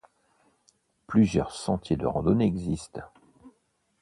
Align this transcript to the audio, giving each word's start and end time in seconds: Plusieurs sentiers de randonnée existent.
Plusieurs 1.05 1.51
sentiers 1.53 1.95
de 1.95 2.07
randonnée 2.07 2.45
existent. 2.47 3.03